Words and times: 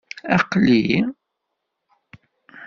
Aql-i. 0.35 0.81